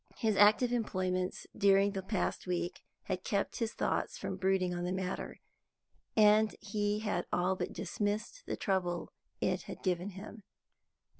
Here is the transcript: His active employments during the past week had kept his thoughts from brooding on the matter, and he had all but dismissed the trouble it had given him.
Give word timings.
His 0.17 0.35
active 0.35 0.71
employments 0.73 1.45
during 1.55 1.91
the 1.91 2.01
past 2.01 2.47
week 2.47 2.81
had 3.03 3.23
kept 3.23 3.59
his 3.59 3.73
thoughts 3.73 4.17
from 4.17 4.35
brooding 4.35 4.73
on 4.73 4.83
the 4.83 4.91
matter, 4.91 5.37
and 6.17 6.55
he 6.59 7.01
had 7.01 7.27
all 7.31 7.55
but 7.55 7.71
dismissed 7.71 8.41
the 8.47 8.57
trouble 8.57 9.13
it 9.41 9.61
had 9.69 9.83
given 9.83 10.09
him. 10.09 10.41